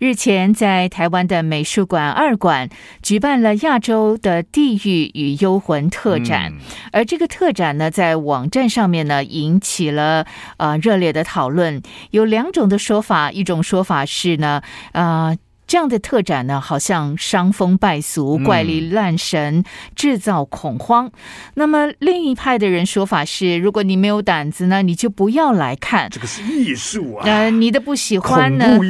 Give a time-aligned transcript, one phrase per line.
[0.00, 2.70] 日前，在台湾的美术馆二馆
[3.02, 6.54] 举办了亚洲的地狱与幽魂特展，
[6.90, 10.26] 而这个特展呢，在网站上面呢，引起了
[10.56, 11.82] 呃热烈的讨论。
[12.12, 15.36] 有两种的说法，一种说法是呢，啊。
[15.70, 19.62] 这样的特展呢，好像伤风败俗、怪力乱神，
[19.94, 21.12] 制造恐慌。
[21.54, 26.10] 那么另一派的人说法是，如果你没有胆子呢，你就不要来看。
[26.10, 27.24] 这个是艺术啊！
[27.24, 28.80] 呃，你的不喜欢呢？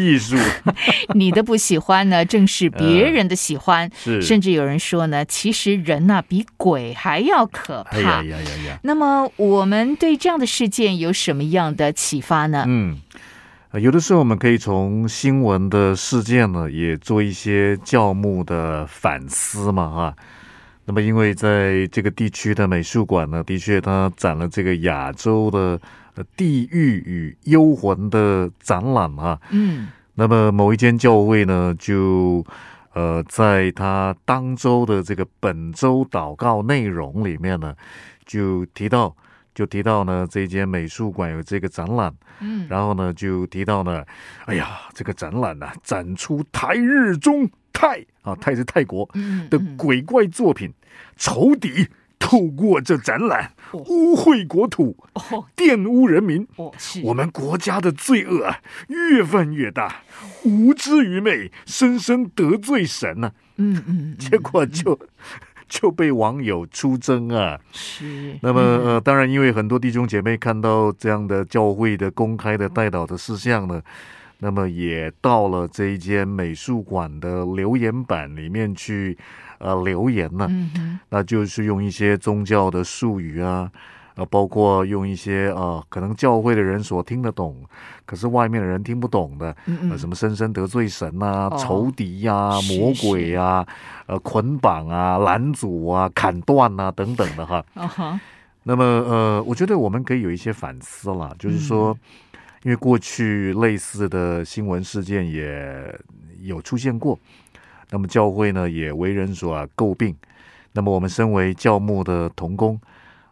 [1.15, 3.91] 你的不喜欢呢，正是别人的喜欢。
[4.03, 7.99] 是，甚至有人说呢，其实人呐比鬼还要可怕。
[7.99, 8.79] 呀呀呀呀！
[8.85, 12.65] 那么我们对这样的事件有什么样的启发呢？
[12.67, 12.97] 嗯。
[13.79, 20.17] 有的时候我们可以从新闻的事件呢，也做一些教牧的反思嘛，哈。
[20.87, 25.79] 那么，因为在这个地区的美术馆呢，的确它展了这个亚洲的
[26.37, 29.39] 地狱与幽魂的展览啊。
[29.51, 29.87] 嗯。
[30.17, 32.45] 那么，某一间教会呢，就
[32.93, 37.73] 呃，在他当周的这个本周祷告内容里面呢，
[38.27, 39.15] 就提到。
[39.61, 44.03] 就提到呢，这间美术馆有这个展览，嗯，然后呢，就提到呢，
[44.47, 49.07] 哎呀，这个展览呢，展出台日中泰啊，泰是泰国
[49.51, 50.73] 的鬼怪作品，
[51.19, 51.87] 仇敌
[52.19, 54.97] 透过这展览污秽国土，
[55.55, 56.49] 玷污人民，
[57.05, 59.97] 我们国家的罪恶啊越犯越大，
[60.43, 64.99] 无知愚昧，深深得罪神呢，嗯嗯，结果就。
[65.73, 67.57] 就被网友出征啊！
[67.71, 68.37] 是。
[68.43, 73.81] 那么呃，当然，因为很多弟兄姐妹看到这样的教会的公开的带导的事项呢，
[74.41, 79.17] 那么也到了这一间美术馆的留言板里面去
[79.59, 80.49] 呃留言呢。
[80.51, 83.71] 嗯那就是用一些宗教的术语啊。
[84.21, 87.57] 啊，包括用一些呃，可能教会的人所听得懂，
[88.05, 89.57] 可是外面的人听不懂的，
[89.91, 93.67] 呃，什么深深得罪神啊、仇敌呀、魔鬼啊、
[94.07, 97.65] 呃捆绑啊、拦阻啊、砍断啊等等的哈。
[98.63, 101.97] 那么呃，我觉得我们可以有一些反思了，就是说，
[102.63, 105.99] 因为过去类似的新闻事件也
[106.43, 107.19] 有出现过，
[107.91, 110.15] 那么教会呢也为人所诟病，
[110.73, 112.79] 那么我们身为教牧的童工。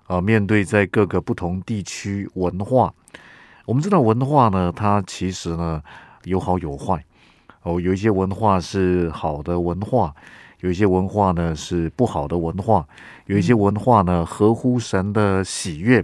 [0.09, 2.93] 啊，面对在各个不同地区文化，
[3.67, 5.83] 我们知道文化呢，它其实呢
[6.25, 7.05] 有好有坏。
[7.63, 10.15] 哦，有一些文化是好的文化，
[10.61, 12.87] 有一些文化呢是不好的文化，
[13.27, 16.03] 有一些文化呢合乎神的喜悦，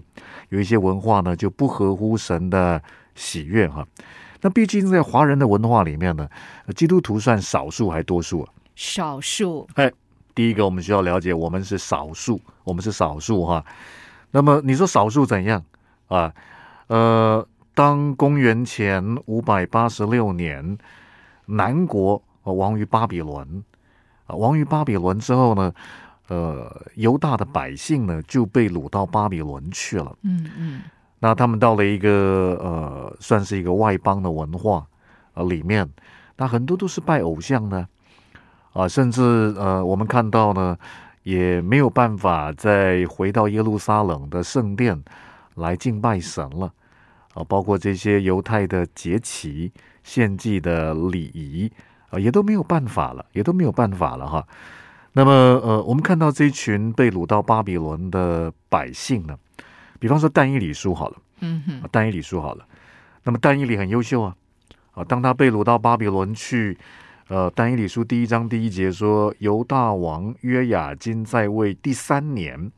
[0.51, 2.83] 有一些文化呢就不合乎神的
[3.15, 3.87] 喜悦哈。
[4.43, 6.29] 那毕竟在华人的文化里面呢，
[6.77, 8.53] 基督徒算少数还多数啊？
[8.77, 9.67] 少数。
[9.77, 9.91] 哎。
[10.35, 13.65] 第一个，我们需要了解，我们是少数，我们是少数哈。
[14.33, 15.63] 那么你说少数怎样
[16.09, 16.35] 啊？
[16.89, 20.77] 呃，当公元前五百八十六年，
[21.47, 23.63] 南国亡于巴比伦
[24.27, 25.73] 啊，亡于巴比伦之后呢，
[26.29, 30.17] 呃，犹大的百姓呢就被掳到巴比伦去了。
[30.23, 30.83] 嗯嗯。
[31.21, 34.85] 那他们到了一个呃，算是一个外邦的文化
[35.35, 35.89] 呃里面，
[36.37, 37.89] 那很多都是拜偶像的。
[38.75, 39.23] 啊，甚至
[39.57, 40.77] 呃，我们看到呢，
[41.23, 45.01] 也没有办法再回到耶路撒冷的圣殿
[45.55, 46.71] 来敬拜神了。
[47.35, 51.71] 啊，包括这些犹太的节期、献祭的礼仪
[52.11, 54.45] 啊，也都没有办法了，也都没有办法了哈。
[55.13, 59.37] 那么呃，我们看到这群被掳到巴比伦的百姓呢，
[60.01, 62.67] 比方说但以理书好了，嗯哼，但以理书好了。
[63.23, 64.35] 那么但以理很优秀啊，
[64.95, 66.77] 啊，当他被掳到巴比伦去。
[67.29, 72.71] 呃，但以理书第一章第一节说，犹大王约雅金在位第三年，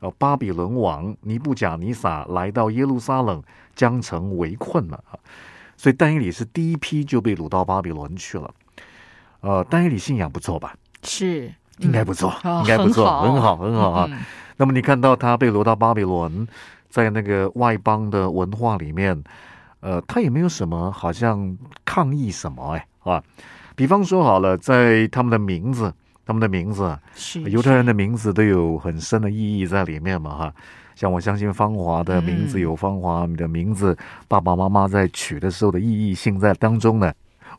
[0.00, 3.40] 呃，巴比伦王尼布甲尼撒来到耶路撒冷，
[3.76, 5.14] 将城围困了啊。
[5.76, 8.52] 所以但以理是第一批就被掳到巴比伦去了。
[9.42, 10.74] 呃，但以理信仰不错吧？
[11.04, 14.08] 是，应该不错，应该不错，很好，很好啊。
[14.56, 16.48] 那么你看到他被掳到巴比伦，
[16.88, 19.22] 在那个外邦的文化里面，
[19.78, 23.22] 呃，他也没有什么好像抗议什么哎啊。
[23.76, 25.92] 比方说好了，在他们的名字，
[26.24, 30.54] 他们的名字，是犹太人的名字都有很深的意义在里面嘛，哈。
[30.94, 33.96] 像我相信芳华的名字有芳华的名字，
[34.28, 37.12] 爸爸妈妈在取的时候的意义性在当中呢。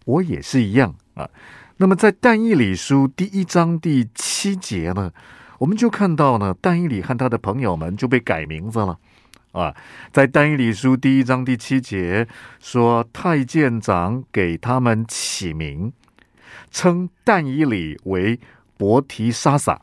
[0.05, 1.29] 我也是一样啊。
[1.77, 5.11] 那么在但以理书第一章第七节呢，
[5.57, 8.97] 我们就看到呢，但以理和他的朋友们就被改名字了
[9.51, 9.75] 啊，
[10.13, 12.25] 在但以理书第一章第七节
[12.59, 15.91] 说，太监长给他们起名，
[16.71, 18.39] 称但以理为
[18.77, 19.81] 伯提沙撒，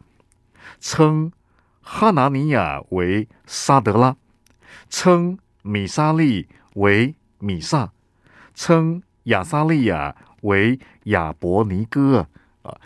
[0.80, 1.32] 称
[1.80, 4.16] 哈拿尼亚为沙德拉，
[4.88, 7.90] 称米沙利为米萨，
[8.54, 12.26] 称亚撒利亚为亚伯尼哥。
[12.62, 12.76] 啊。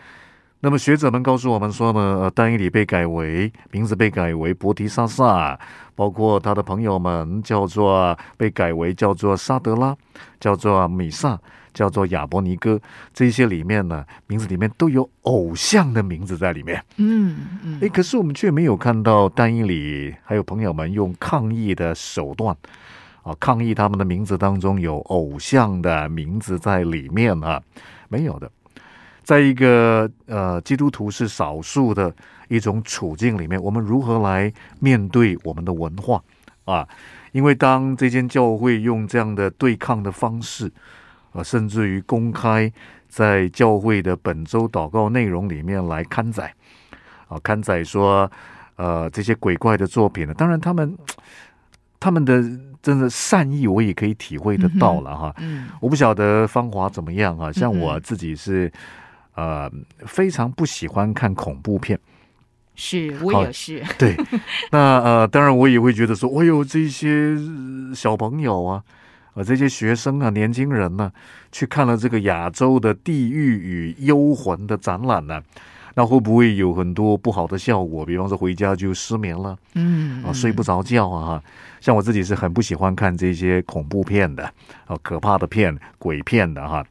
[0.60, 5.56] 那么学者们告诉我们说呢，呃，但以理被改为名字被改为伯提沙撒，
[5.94, 9.94] 包括他的朋友们叫做被改为叫做沙德拉，
[10.40, 11.38] 叫做米萨，
[11.76, 12.80] 叫做亚伯尼哥，
[13.12, 16.82] 这些里面呢，名字里面都有偶像的名字在里面。
[16.96, 22.56] 嗯嗯，哎，可是我们却没有看到但以理还有朋友们用抗议的手段
[23.22, 27.62] 啊，抗议他们的名字当中有偶像的名字在里面啊，
[28.08, 28.50] 没有的。
[29.22, 32.14] 在一个呃基督徒是少数的
[32.48, 36.22] 一种处境里面，我们如何来面对我们的文化
[36.64, 36.88] 啊？
[37.32, 40.72] 因为当这间教会用这样的对抗的方式，
[41.36, 42.72] 啊，甚至于公开
[43.08, 46.52] 在教会的本周祷告内容里面来刊载
[47.28, 48.30] 啊，刊载说
[48.76, 50.96] 呃这些鬼怪的作品呢，当然他们
[52.00, 52.42] 他们的
[52.80, 55.34] 真的善意我也可以体会得到了哈。
[55.38, 57.52] 嗯，我不晓得芳华怎么样啊？
[57.52, 58.72] 像我自己是。
[59.38, 59.70] 呃，
[60.06, 62.00] 非常不喜欢看恐怖片，
[62.74, 63.84] 是我也是。
[63.98, 64.16] 对，
[64.72, 67.36] 那呃，当然我也会觉得说，哎呦，这些
[67.94, 68.82] 小朋友啊，
[69.36, 71.12] 呃，这些学生啊，年轻人呢，
[71.52, 75.42] 去看了这个亚洲的地狱与幽魂的展览呢，
[75.94, 78.04] 那会不会有很多不好的效果？
[78.04, 81.42] 比方说回家就失眠了，嗯，啊，睡不着觉啊，
[81.82, 84.42] 像我自己是很不喜欢看这些恐怖片的，
[84.86, 86.82] 啊，可怕的片、鬼片的哈。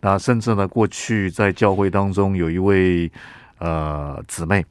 [0.00, 3.08] 那甚至呢，过去在教会当中有一位
[3.58, 4.66] 呃姊妹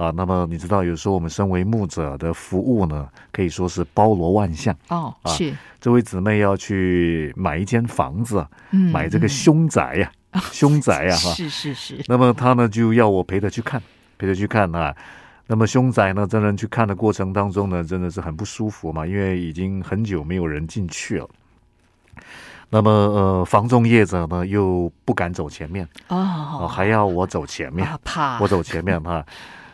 [0.00, 5.14] 啊，那么你知道，有时候我们身为牧者的服务呢，可以说是包罗万象哦。
[5.26, 10.10] 是这位姊妹要去买一间房子，买这个凶宅呀，
[10.50, 12.02] 凶宅呀， 哈，是是是。
[12.06, 13.82] 那么她呢就要我陪她去看，
[14.16, 14.96] 陪她去看啊。
[15.46, 21.28] 那么凶宅呢，真人去看的过程当中呢，真的是很不舒服嘛，因为已经很久没有人进去了。
[22.70, 29.26] 那么，呃，房中业者呢又不敢走前面哦，还要我走前面，怕我走前面哈。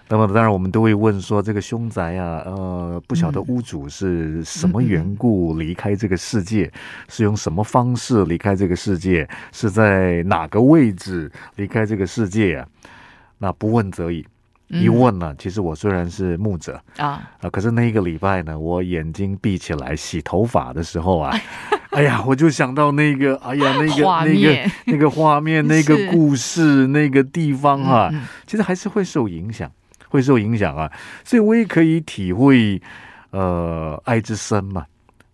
[0.08, 6.70] 那么，当然我们都会问说，这个凶宅啊，呃，不晓得屋主是什么缘故离开这个世界，
[7.08, 12.66] 是用什么方式离开这个世界，是在哪个位置离开这个世界啊？
[13.38, 14.24] 那不问则已。
[14.68, 17.22] 一问呢，其实我虽然是牧者啊。
[17.40, 21.32] 啊，可是那一个礼拜呢，我眼睛闭起来洗头发的时候啊，
[21.90, 28.10] 哎呀，我就想到那个，哎呀，那个那个那个画面，那个故事，那个地方哈，
[28.44, 29.70] 其实还是会受影响，
[30.08, 30.90] 会受影响啊。
[31.24, 32.80] 所以我也可以体会，
[33.30, 34.86] 呃，爱之深嘛，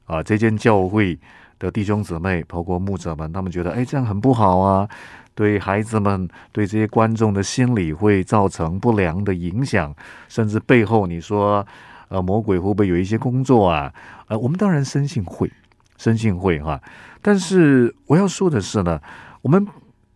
[0.07, 1.19] 啊，这间教会
[1.59, 4.89] 的弟兄姊妹，包括牧者们，他们觉得，哎，这样很不好啊。
[5.35, 9.95] 对孩子们，对这些观众的心理会造成不良的影响，
[10.29, 11.67] 甚至背后你说，
[12.09, 13.91] 呃，魔鬼会不会有一些工作啊？
[14.27, 15.51] 呃，我们当然深信会，
[15.97, 16.79] 深信会哈。
[17.23, 19.01] 但是我要说的是呢，
[19.41, 19.67] 我们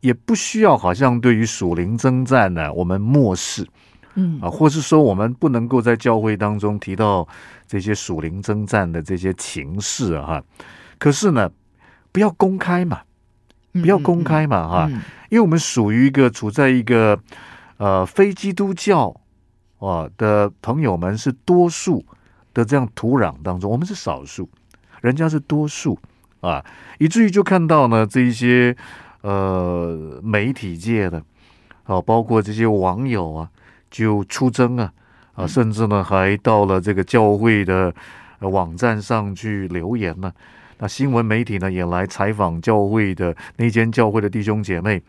[0.01, 3.67] 也不需要好像对于属灵征战呢，我们漠视，
[4.17, 7.27] 嗯啊，或是说我们不能够在教会当中提到
[7.67, 10.43] 这些属灵征战的这些情势哈。
[10.99, 11.51] 可是呢，
[12.13, 13.01] 不要公开嘛。
[13.79, 14.89] 不要公开嘛，哈，
[15.29, 17.21] 因为我们属于一个处在一个
[17.77, 19.15] 呃非基督教
[19.79, 22.03] 啊的朋友们是多数
[22.55, 24.49] 的这样土壤当中，我们是少数，
[25.03, 25.99] 人家是多数
[26.41, 26.65] 啊，
[26.99, 28.75] 以至于就看到呢这一些
[29.21, 31.23] 呃媒体界的
[31.85, 33.51] 啊，包括这些网友啊，
[33.91, 34.93] 就出征啊
[35.35, 37.93] 啊，甚至呢还到了这个教会的
[38.41, 40.33] 网站上去留言呢。
[40.79, 45.03] 那新闻媒体呢也来采访教会的那间教会的弟兄姐妹，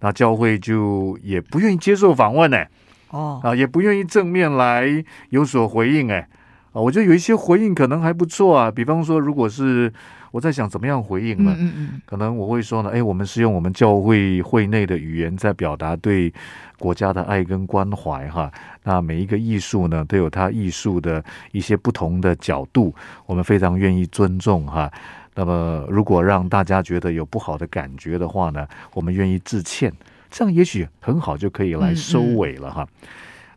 [0.00, 2.64] 那教会就也不愿意接受访问呢，
[3.10, 6.28] 哦，啊，也不愿意正面来有所回应哎，
[6.72, 9.92] 啊，我觉得有一些回应可能还不错啊，比方说如果是。
[10.32, 11.54] 我在想怎么样回应呢？
[11.56, 16.32] 嗯嗯可能我会说呢，哎，我们是用我们教会会内的语言在表达对
[16.78, 18.50] 国家的爱跟关怀哈。
[18.82, 21.22] 那每一个艺术呢，都有它艺术的
[21.52, 22.92] 一些不同的角度，
[23.26, 24.90] 我们非常愿意尊重哈。
[25.34, 29.92] 那么，如果让大家觉得有不好的感觉的话呢，我们愿意致歉，
[30.30, 32.88] 这样也许很好就可以来收尾了哈。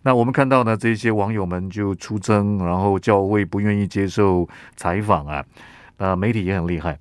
[0.04, 5.44] 那我们看到呢，这些网友们就出征，然后教会不愿意接受采访啊。
[5.98, 6.98] 那媒体也很厉害，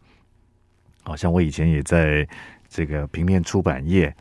[1.02, 2.26] 好像我以前也在
[2.68, 4.14] 这个平面出版业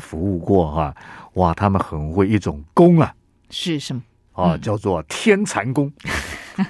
[0.00, 0.94] 服务过哈，
[1.34, 3.14] 哇，他们很会一种功啊，
[3.50, 4.02] 是什么？
[4.32, 4.56] 啊？
[4.58, 5.92] 叫做天蚕功。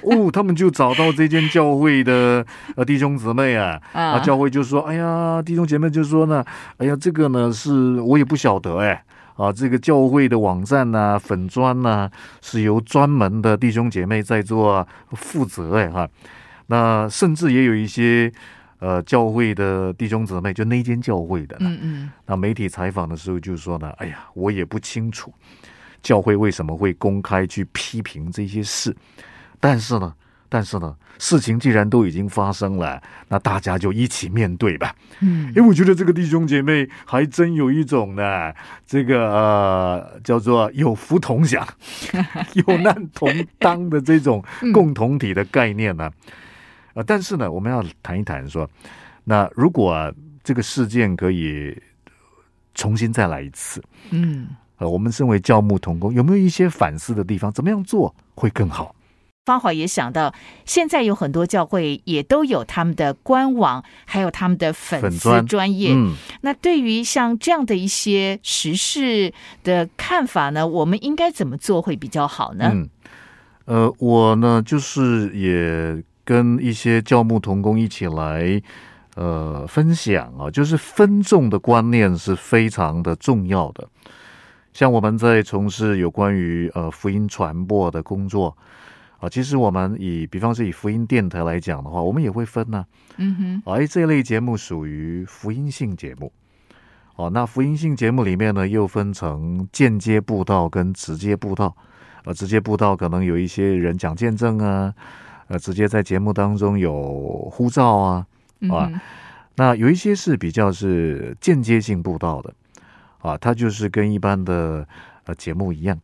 [0.01, 2.43] 哦，他们就找到这间教会的
[2.75, 6.43] 呃弟兄姊妹啊，啊，教会就说，哎呀，弟兄姐妹就说呢，
[6.77, 9.03] 哎呀，这个呢是我也不晓得哎，
[9.35, 12.09] 啊，这个教会的网站呐、粉砖呐，
[12.41, 16.09] 是由专门的弟兄姐妹在做负责哎哈，
[16.67, 18.31] 那甚至也有一些。
[18.79, 25.33] 呃，教会的弟兄姊妹，就那间教会的，嗯嗯，那媒体采访的时候就说呢，哎呀，我也不清楚
[26.03, 28.93] 教会为什么会公开去批评这些事，
[29.61, 30.13] 但是呢，
[30.49, 38.53] 但是呢，事情既然都已经发生了，那大家就一起面对吧，嗯，因为我觉得这个弟兄姐妹还真有一种呢，
[38.85, 41.65] 这个呃叫做有福同享、
[42.53, 44.43] 有难同当的这种
[44.73, 46.03] 共同体的概念呢。
[46.03, 46.11] 啊，
[47.03, 48.69] 但是呢，我们要谈一谈说，
[49.23, 51.75] 那如果这个事件可以
[52.73, 54.47] 重新再来一次，嗯，
[54.77, 57.51] 呃，我们身为教牧同工，有没有一些反思的地方？
[57.51, 58.95] 怎么样做会更好？
[59.45, 60.33] 方华也想到，
[60.65, 65.93] 现在有很多教会也都有他们的官网，还有他们的粉丝专业。
[65.93, 69.33] 嗯，那对于像这样的一些时事
[69.63, 72.71] 的看法呢，我们应该怎么做会比较好呢？
[72.73, 72.89] 嗯，
[73.65, 76.03] 呃，我呢就是也。
[76.25, 78.61] 跟一些教牧同工一起来，
[79.15, 83.87] 呃，分享啊，就是分众的观念是非常的重要的。
[84.73, 88.57] 像我们在从事有关于呃福音传播的工作
[89.19, 92.85] 啊，其实我们以比方是以福音电台来讲的话，我们也会分呢。
[93.15, 96.29] 嗯哼，哎，这类节目属于福音性节目。
[97.15, 101.73] 哦，那福音性节目里面呢，又分成间接布道跟直接布道。
[102.25, 104.93] 呃，直接布道可能有一些人讲见证啊。
[105.47, 108.25] 呃，直接在节目当中有呼召啊，
[108.71, 108.89] 啊，
[109.55, 112.51] 那有一些是比较是间接性布道的，
[113.19, 114.87] 啊，它就是跟一般的
[115.25, 115.95] 呃节目一样，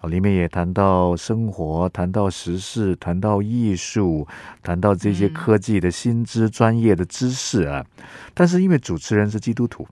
[0.00, 4.24] 啊，里面也谈到生活，谈到时事，谈到艺术，
[4.62, 7.84] 谈到这些科技的新知、专业的知识啊，
[8.32, 9.84] 但是因为主持人是基督徒，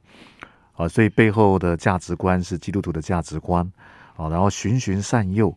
[0.76, 3.68] 啊，所以背后的价值观是基督徒的价值观，
[4.14, 5.52] 啊，然后循循善诱。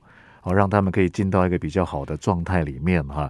[0.45, 3.29] 哦，让他们可以进到一个比较好的状态里面哈。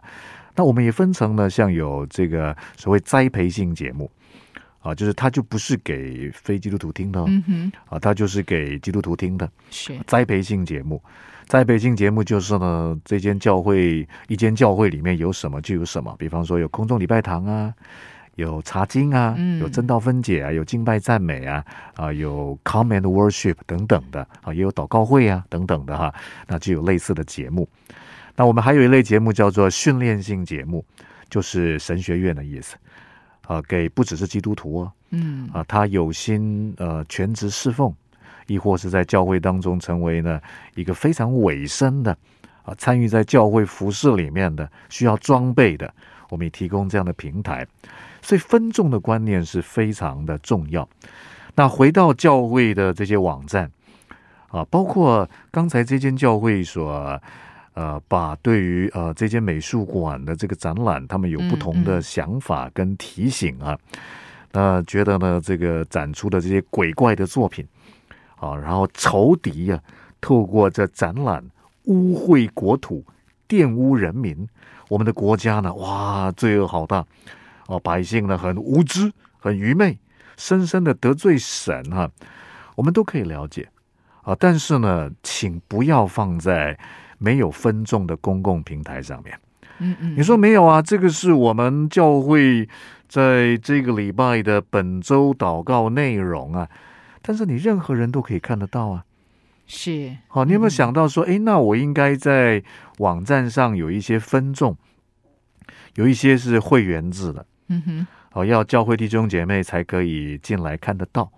[0.55, 4.11] 那我们也分成了，像有这个所谓栽培性节目
[4.79, 11.01] 啊，就是它就不是给非基督徒听的，嗯哼，啊，它就是给基督徒听的，是栽培性节目。
[11.47, 17.73] 栽培性节目就是呢，这间教会一间教会里面有什么就有什么，比方说有空中礼拜堂啊。
[18.35, 21.65] 有查经啊，有正道分解啊，有敬拜赞美啊，
[21.95, 26.13] 啊，有 comment worship 等等的啊，也有祷告会啊等等的哈，
[26.47, 27.67] 那就有类似的节目。
[28.35, 30.83] 那我们还有一类节目叫做训练性节目，
[31.29, 32.75] 就是神学院的意思
[33.47, 37.93] 啊，给不只是基督徒哦，嗯啊，他有心呃全职侍奉，
[38.47, 40.41] 亦或是在教会当中成为呢
[40.75, 42.11] 一个非常委身的
[42.63, 45.93] 啊，参与在教会服饰里面的需要装备的，
[46.29, 47.65] 我们也提供这样的平台。
[48.25, 50.89] 所以分众的观念是非常的重要。
[51.53, 53.69] 那回到教会的这些网站
[54.47, 57.21] 啊，包括刚才这间教会所
[57.75, 63.77] 呃，把对于呃这间美术馆的这个展览，他们有不同的想法跟提醒啊。
[64.51, 67.63] 那觉得呢，这个展出的这些鬼怪的作品
[68.37, 69.79] 啊，然后仇敌呀，
[70.19, 71.45] 透过这展览
[71.83, 73.03] 污秽国土、
[73.47, 74.47] 玷污人民，
[74.89, 77.05] 我们的国家呢，哇，罪恶好大。
[77.67, 79.97] 哦，百姓呢很无知、很愚昧，
[80.37, 82.09] 深深的得罪神哈，
[82.75, 83.67] 我们都可以了解
[84.21, 84.35] 啊。
[84.39, 86.77] 但是呢，请不要放在
[87.17, 89.39] 没有分众的公共平台上面。
[89.79, 90.81] 嗯嗯，你说没有啊？
[90.81, 92.69] 这个是我们教会
[93.09, 96.69] 在这个礼拜的本周祷告内容啊。
[97.21, 99.03] 但是你任何人都可以看得到啊。
[99.65, 100.15] 是。
[100.27, 102.63] 好，你有没有想到说，哎，那我应该在
[102.99, 104.77] 网站上有一些分众，
[105.95, 107.45] 有一些是会员制的。
[107.67, 111.31] 嗯哼，哦，要教会弟兄姐妹才可以进来看得到，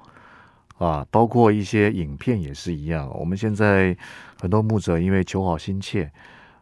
[0.78, 3.10] 啊，包括一些影片也是一样。
[3.18, 3.96] 我们现在
[4.42, 6.12] 很多牧者因为求好心切，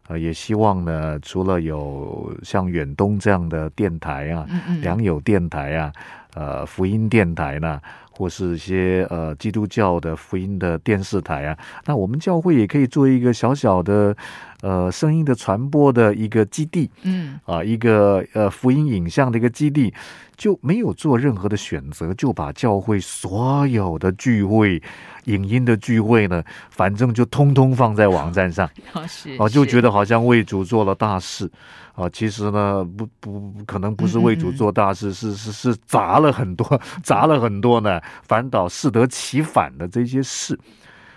[0.08, 4.46] 呃，也希望呢，除了有像远东这样的电台啊，
[4.80, 5.92] 良友电台啊，
[6.34, 7.80] 呃，福音电台呢。
[8.16, 14.16] 或是一些呃基督教的福音的电视台啊，那我们教会也可以做一个小小的
[14.62, 17.38] 呃声音的传播的一个基地，嗯。
[17.44, 19.92] 啊一个呃福音影像的一个基地，
[20.36, 24.82] 就没有做任何的选择，就把教会所有的聚会、
[25.24, 28.68] 影音的聚会呢，反正就通通放在网站上，
[29.38, 31.50] 哦，就觉得好像为主做了大事。
[31.96, 40.56] 啊，其实呢，不不可能不是为主做大事，是是是砸了很多，砸了很多呢，反倒适得其反的这些事，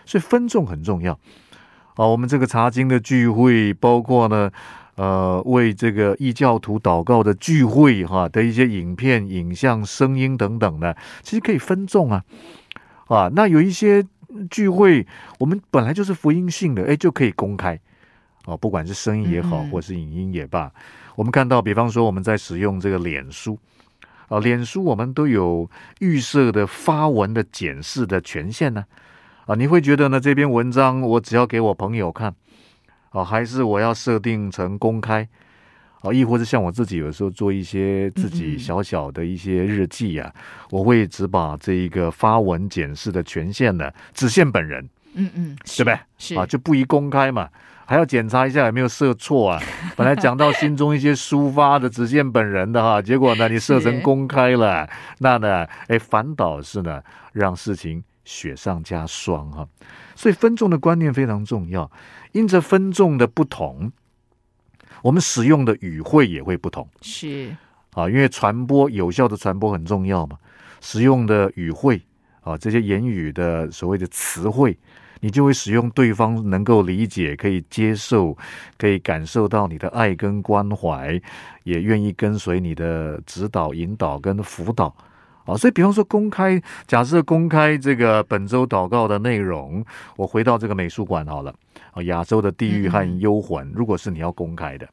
[0.05, 1.13] 所以分众很重要。
[1.95, 4.49] 啊，我们这个查经的聚会，包括呢，
[4.95, 12.23] 呃，为这个异教徒祷告的聚会哈的一些影片、影像、声音等等的，其实可以分众啊，
[13.07, 14.01] 啊，那有一些
[14.49, 15.05] 聚会，
[15.39, 17.77] 我们本来就是福音性的，哎，就可以公开，
[18.45, 20.71] 啊，不管是声音也好，或是影音也罢，
[21.15, 23.57] 我们看到，比方说我们在使用这个脸书，
[24.27, 25.69] 啊，脸书我们都有
[25.99, 28.85] 预设的发文的检视的权限呢，
[29.45, 32.33] 啊，你会觉得呢这篇文章我只要给我朋友看。
[33.11, 35.27] 哦，还是我要设定成公开，
[36.01, 40.31] 哦，亦或是像我自己有时候做一些自己小小的一些日记呀，
[40.69, 45.99] 我会只把这一个发文检视的权限呢，只限本人，嗯嗯，对不对？
[46.19, 47.49] 是啊，就不宜公开嘛，
[47.89, 49.59] 还要检查一下有没有设错啊。
[49.97, 57.01] 本来讲到心中一些抒发的，只见本人的哈，结果呢，你设成公开了，那呢，哎，反倒是呢，
[57.33, 59.67] 让事情雪上加霜哈。
[60.15, 61.89] 所以分众的观念非常重要。
[62.33, 63.91] 因着分众的不同，
[65.01, 66.87] 我们使用的语汇也会不同。
[67.01, 67.55] 是
[67.93, 70.37] 啊，因为传播有效的传播很重要嘛。
[70.79, 71.99] 使用的语汇
[72.41, 74.77] 啊，这些言语的所谓的词汇，
[75.21, 78.37] 你就会使用对方能够理解、可以接受、
[78.77, 81.21] 可以感受到你的爱跟关怀，
[81.63, 84.95] 也愿意跟随你的指导、引导跟辅导。
[85.45, 89.83] 啊，所以比方说公开，假设公开这个本周祷告的内容，
[90.15, 91.53] 我回到这个美术馆好了。
[91.91, 94.87] 啊，亚洲的地狱和幽魂，如果是你要公开的，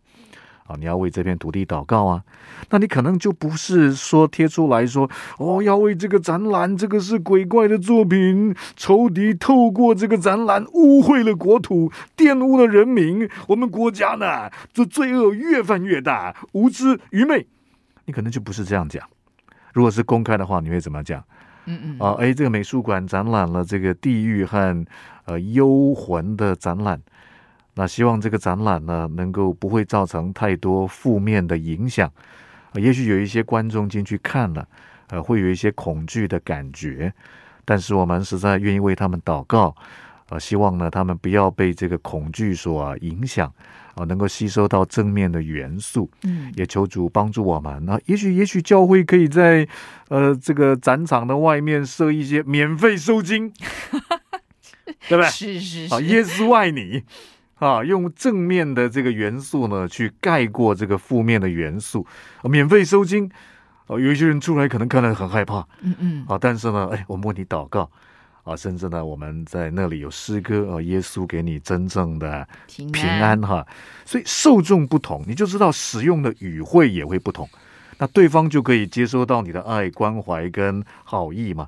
[0.66, 2.22] 啊，你要为这片土地祷告啊，
[2.70, 5.08] 那你可能就不是说贴出来说，
[5.38, 17.46] 哦，要为这个展览，这个是鬼怪的作品，仇敌透过这个展览污秽了国土，玷污了人民，我们国家呢，这罪恶越犯越大，无知愚昧，
[18.04, 19.06] 你可能就不是这样讲。
[19.72, 21.22] 如果是公开的话，你会怎么讲？
[21.66, 24.86] 嗯嗯啊，哎，这个美术馆展览了这个地狱和
[25.24, 27.00] 呃幽魂的展览，
[27.76, 32.10] 那希望这个展览呢能够不会造成太多负面的影响。
[32.74, 34.66] 也许有一些观众进去看了，
[35.10, 37.12] 呃，会有一些恐惧的感觉，
[37.64, 39.72] 但是我们实在愿意为他们祷告，
[40.30, 43.52] 呃，希望呢他们不要被这个恐惧所影响。
[43.96, 47.82] 啊，能够吸收到正面的元素，嗯，也求主帮助我们。
[47.86, 49.66] 那也许，也许教会可以在
[50.08, 53.50] 呃这个展场的外面设一些免费收金，
[55.08, 55.24] 对不对？
[55.30, 55.94] 是是是。
[55.94, 57.04] 啊，耶稣爱你
[57.56, 62.06] 啊，用正面的这个元素呢，去盖过这个负面的元素。
[62.42, 63.30] 啊免费收金，
[63.86, 67.90] 啊，有一些人出来可能看了很害怕，嗯嗯，啊，但是呢，哎，我们为你祷告。
[68.44, 73.66] 啊，甚至呢，我们在那里有诗歌，啊，耶稣给你真正的平安哈。
[74.04, 77.48] 所以受众不同，你就知道使用的语汇也会不同，
[77.98, 81.66] 那对方就可以接收到你的爱、关怀跟好意嘛。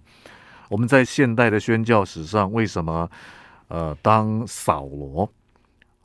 [0.69, 3.11] 我们在现代的宣教史上，为什么
[3.67, 5.29] 呃，当扫罗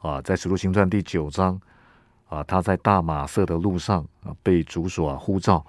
[0.03, 1.57] 啊，在使徒行传第九章
[2.27, 5.65] 啊，他在大马色的路上啊，被主所啊呼召。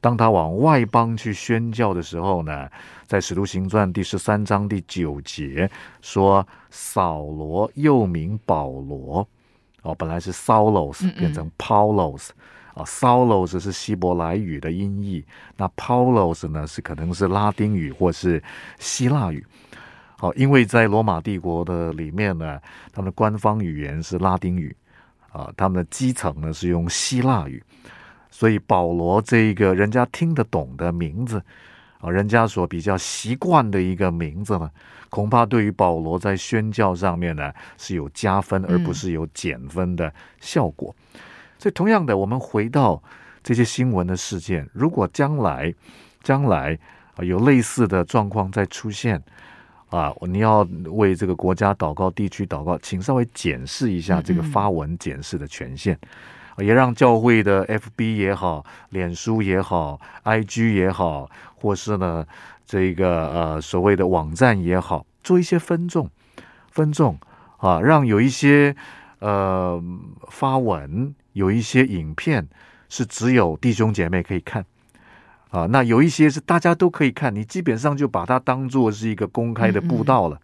[0.00, 2.68] 当他往外邦去宣教的时候呢，
[3.06, 5.70] 在使徒行传第十三章第九节
[6.02, 9.26] 说：“扫罗又名保罗，
[9.82, 12.30] 哦，本来是 Saulos 变成 Paulos，
[12.74, 15.24] 啊，Saulos 是希伯来语的音译，
[15.56, 18.42] 那 Paulos 呢是可能是拉丁语或是
[18.78, 19.44] 希腊语，
[20.18, 22.60] 好，因为在罗马帝国的里面呢，
[22.92, 24.74] 他们的官方语言是拉丁语，
[25.30, 27.62] 啊，他们的基层呢是用希腊语。”
[28.30, 31.42] 所以保罗这一个人家听得懂的名字
[32.00, 34.70] 啊，人家所比较习惯的一个名字呢，
[35.08, 40.94] 恐怕对于保罗在宣教上面呢是有加分，而不是有减分的效果。
[41.58, 43.02] 所以同样的，我们回到
[43.42, 45.74] 这些新闻的事件，如果将来
[46.22, 46.78] 将来
[47.16, 49.20] 啊有类似的状况再出现
[49.90, 55.98] 啊，你要为这个国家祷告、地区祷告，请稍微检视一下这个发文检视的权限。
[56.58, 62.26] 也让教会的 FB 也好、脸书也好、IG 也好，或是呢
[62.66, 66.10] 这个呃所谓的网站也好，做一些分众、
[66.72, 67.16] 分众
[67.58, 68.74] 啊，让有一些
[69.20, 69.80] 呃
[70.28, 72.48] 发文、有一些影片
[72.88, 74.66] 是只有弟兄姐妹可以看
[75.50, 80.38] 啊，那有一些是大家都可以看，你基本上就把它当做是一个公开的布道了。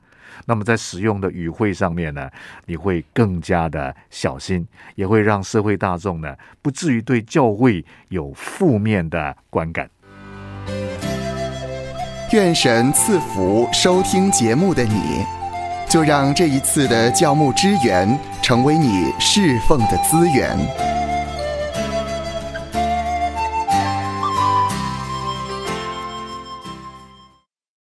[0.47, 2.29] 那么在使用的语汇上面呢，
[2.67, 9.89] 你会更加的小心，也会让社会大众呢不至于对教会有负面的观感。
[12.33, 15.25] 愿神赐福收听节目的你，
[15.89, 20.94] 就让这一次的教牧支援成为你侍奉的资源。